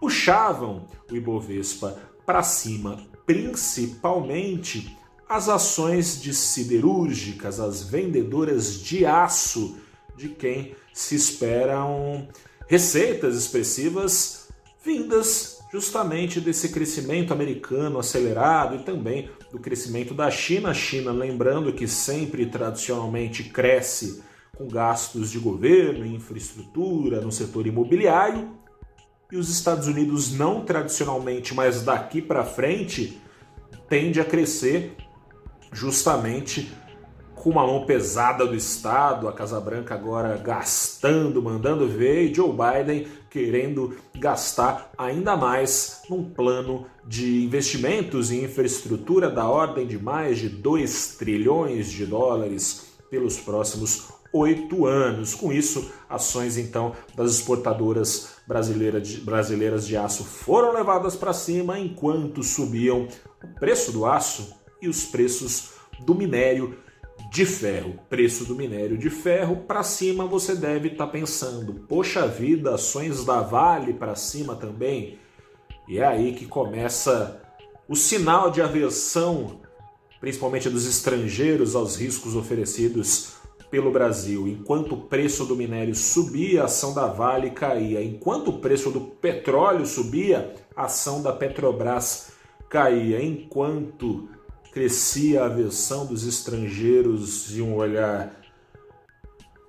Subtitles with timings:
[0.00, 4.96] Puxavam o Ibovespa para cima, principalmente
[5.28, 9.76] as ações de siderúrgicas, as vendedoras de aço,
[10.16, 12.26] de quem se esperam
[12.66, 14.48] receitas expressivas
[14.82, 20.70] vindas justamente desse crescimento americano acelerado e também do crescimento da China.
[20.70, 24.22] A China, lembrando que sempre tradicionalmente cresce
[24.56, 28.56] com gastos de governo, infraestrutura, no setor imobiliário,
[29.30, 33.20] e os Estados Unidos não tradicionalmente, mas daqui para frente
[33.88, 34.96] tende a crescer
[35.72, 36.72] justamente
[37.42, 42.50] com uma mão pesada do Estado, a Casa Branca agora gastando, mandando ver, e Joe
[42.50, 50.38] Biden querendo gastar ainda mais num plano de investimentos em infraestrutura da ordem de mais
[50.38, 55.34] de 2 trilhões de dólares pelos próximos oito anos.
[55.34, 61.78] Com isso, ações então das exportadoras brasileiras de, brasileiras de aço foram levadas para cima
[61.78, 63.08] enquanto subiam
[63.42, 66.76] o preço do aço e os preços do minério
[67.30, 72.26] de ferro, preço do minério de ferro para cima, você deve estar tá pensando, poxa
[72.26, 75.18] vida, ações da Vale para cima também.
[75.86, 77.42] E é aí que começa
[77.88, 79.60] o sinal de aversão,
[80.20, 83.38] principalmente dos estrangeiros, aos riscos oferecidos
[83.70, 84.48] pelo Brasil.
[84.48, 88.02] Enquanto o preço do minério subia, a ação da Vale caía.
[88.02, 92.32] Enquanto o preço do petróleo subia, a ação da Petrobras
[92.68, 93.22] caía.
[93.22, 94.28] Enquanto
[94.72, 98.38] crescia a aversão dos estrangeiros e um olhar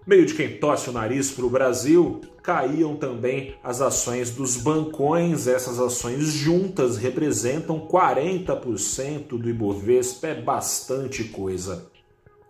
[0.10, 5.46] meio de quem torce o nariz para o Brasil, caíam também as ações dos bancões.
[5.46, 11.92] Essas ações juntas representam 40% do Ibovespa, é bastante coisa.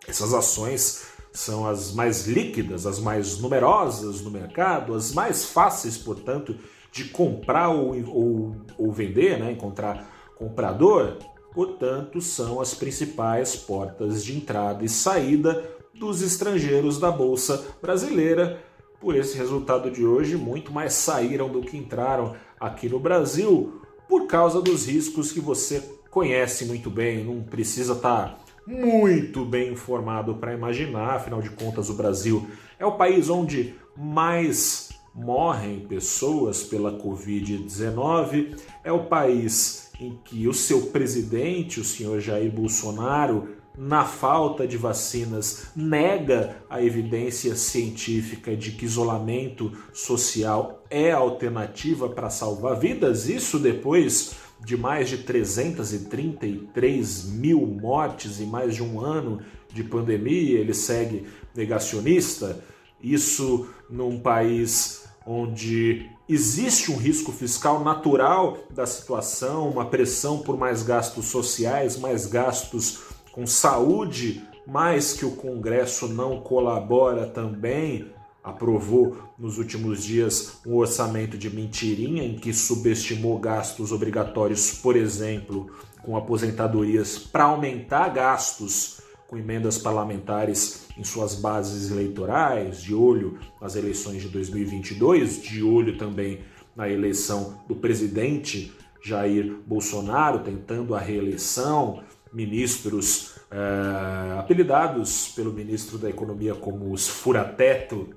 [0.08, 6.56] Essas ações são as mais líquidas, as mais numerosas no mercado, as mais fáceis, portanto,
[6.90, 9.52] de comprar ou, ou, ou vender, né?
[9.52, 11.18] encontrar comprador
[11.52, 18.62] portanto, são as principais portas de entrada e saída dos estrangeiros da Bolsa Brasileira.
[19.00, 24.26] Por esse resultado de hoje, muito mais saíram do que entraram aqui no Brasil, por
[24.26, 30.52] causa dos riscos que você conhece muito bem, não precisa estar muito bem informado para
[30.52, 32.46] imaginar, afinal de contas, o Brasil
[32.78, 40.54] é o país onde mais morrem pessoas pela Covid-19, é o país em que o
[40.54, 48.72] seu presidente, o senhor Jair Bolsonaro, na falta de vacinas, nega a evidência científica de
[48.72, 53.28] que isolamento social é alternativa para salvar vidas.
[53.28, 54.34] Isso depois
[54.64, 59.40] de mais de 333 mil mortes em mais de um ano
[59.72, 62.60] de pandemia, ele segue negacionista.
[63.02, 70.82] Isso num país onde existe um risco fiscal natural da situação, uma pressão por mais
[70.82, 73.00] gastos sociais, mais gastos
[73.32, 78.10] com saúde, mas que o Congresso não colabora também.
[78.42, 85.70] Aprovou nos últimos dias um orçamento de mentirinha em que subestimou gastos obrigatórios, por exemplo,
[86.02, 93.76] com aposentadorias para aumentar gastos com emendas parlamentares em suas bases eleitorais, de olho nas
[93.76, 96.40] eleições de 2022, de olho também
[96.74, 106.10] na eleição do presidente Jair Bolsonaro, tentando a reeleição, ministros é, apelidados pelo ministro da
[106.10, 108.10] Economia como os furateto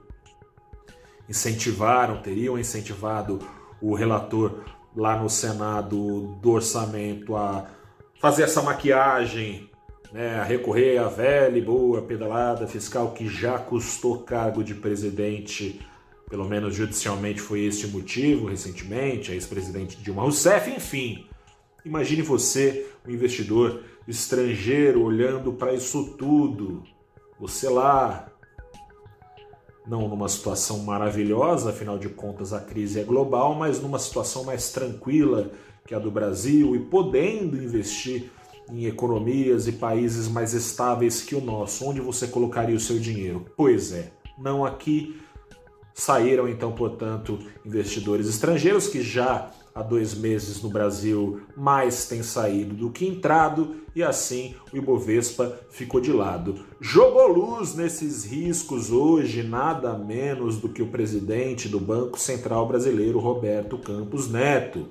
[1.30, 3.38] incentivaram, teriam incentivado
[3.80, 4.64] o relator
[4.96, 7.68] lá no Senado do orçamento a
[8.20, 9.70] fazer essa maquiagem
[10.14, 15.82] né, a recorrer à velha e boa pedalada fiscal que já custou cargo de presidente
[16.30, 21.28] pelo menos judicialmente foi este o motivo recentemente, a ex-presidente Dilma Rousseff, enfim.
[21.86, 26.82] Imagine você, um investidor estrangeiro, olhando para isso tudo.
[27.40, 28.32] Você lá,
[29.86, 34.72] não numa situação maravilhosa, afinal de contas a crise é global, mas numa situação mais
[34.72, 35.52] tranquila
[35.86, 38.32] que a do Brasil e podendo investir
[38.72, 41.86] em economias e países mais estáveis que o nosso.
[41.86, 43.46] Onde você colocaria o seu dinheiro?
[43.56, 45.20] Pois é, não aqui.
[45.94, 52.76] Saíram então, portanto, investidores estrangeiros que já há dois meses no Brasil mais tem saído
[52.76, 56.66] do que entrado e assim o Ibovespa ficou de lado.
[56.80, 63.20] Jogou luz nesses riscos hoje nada menos do que o presidente do Banco Central Brasileiro,
[63.20, 64.88] Roberto Campos Neto.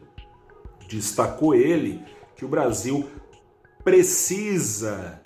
[0.88, 2.00] Destacou ele
[2.36, 3.06] que o Brasil
[3.84, 5.20] precisa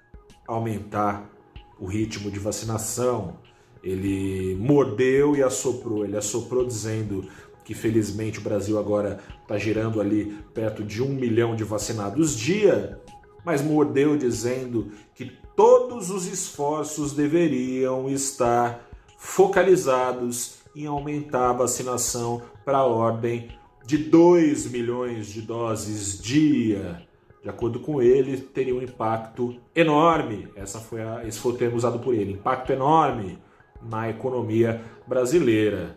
[0.47, 1.31] aumentar
[1.79, 3.39] o ritmo de vacinação.
[3.83, 6.05] Ele mordeu e assoprou.
[6.05, 7.29] Ele assoprou dizendo
[7.65, 13.01] que felizmente o Brasil agora está girando ali perto de um milhão de vacinados dia,
[13.45, 18.89] mas mordeu dizendo que todos os esforços deveriam estar
[19.19, 23.49] focalizados em aumentar a vacinação para a ordem
[23.85, 27.06] de 2 milhões de doses dia.
[27.47, 30.49] De acordo com ele, teria um impacto enorme.
[30.57, 33.39] Essa foi a, esse foi o termo usado por ele: impacto enorme
[33.81, 35.97] na economia brasileira.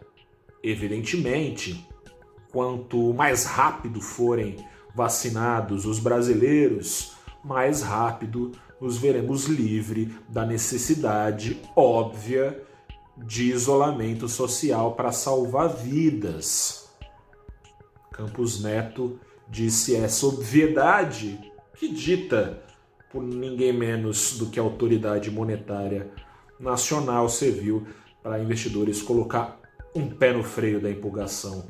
[0.61, 1.89] Evidentemente,
[2.51, 4.57] quanto mais rápido forem
[4.93, 7.13] vacinados os brasileiros,
[7.43, 12.61] mais rápido nos veremos livre da necessidade óbvia
[13.17, 16.87] de isolamento social para salvar vidas.
[18.11, 19.19] Campos Neto
[19.49, 21.39] disse essa obviedade
[21.77, 22.61] que dita
[23.11, 26.11] por ninguém menos do que a autoridade monetária
[26.59, 27.87] nacional serviu
[28.21, 29.59] para investidores colocar
[29.95, 31.67] um pé no freio da empolgação.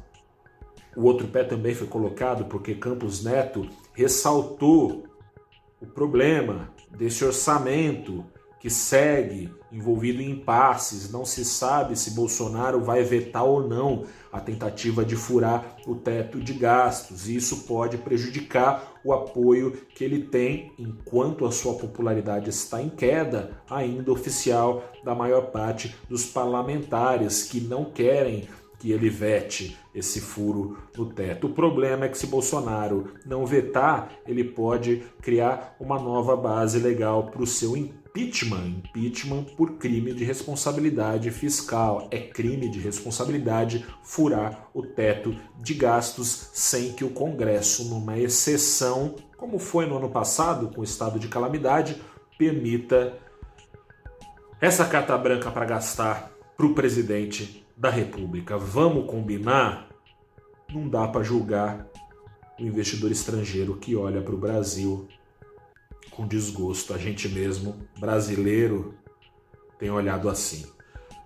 [0.95, 5.05] O outro pé também foi colocado porque Campos Neto ressaltou
[5.79, 8.25] o problema desse orçamento
[8.59, 11.11] que segue envolvido em impasses.
[11.11, 16.39] Não se sabe se Bolsonaro vai vetar ou não a tentativa de furar o teto
[16.39, 17.27] de gastos.
[17.27, 22.89] E isso pode prejudicar o apoio que ele tem, enquanto a sua popularidade está em
[22.89, 28.47] queda, ainda oficial, da maior parte dos parlamentares que não querem
[28.79, 31.47] que ele vete esse furo no teto.
[31.47, 37.27] O problema é que se Bolsonaro não vetar, ele pode criar uma nova base legal
[37.27, 38.81] para o seu impeachment.
[38.93, 42.07] Impeachment por crime de responsabilidade fiscal.
[42.09, 49.15] É crime de responsabilidade furar o teto de gastos sem que o Congresso, numa exceção,
[49.37, 52.01] como foi no ano passado com o estado de calamidade,
[52.37, 53.17] permita
[54.61, 58.57] essa carta branca para gastar para o presidente da República.
[58.57, 59.87] Vamos combinar?
[60.69, 61.87] Não dá para julgar
[62.59, 65.07] o investidor estrangeiro que olha para o Brasil
[66.11, 66.93] com desgosto.
[66.93, 68.95] A gente mesmo, brasileiro,
[69.79, 70.65] tem olhado assim.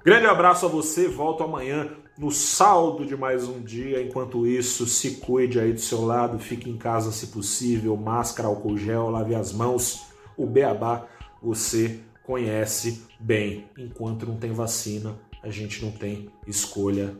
[0.06, 4.00] Grande abraço a você, volto amanhã no saldo de mais um dia.
[4.00, 8.78] Enquanto isso, se cuide aí do seu lado, fique em casa se possível, máscara, álcool
[8.78, 10.06] gel, lave as mãos.
[10.38, 11.08] O beabá
[11.42, 13.68] você conhece bem.
[13.76, 17.16] Enquanto não tem vacina, a gente não tem escolha,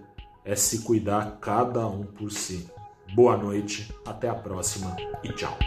[0.46, 2.68] é se cuidar cada um por si.
[3.14, 5.58] Boa noite, até a próxima e tchau.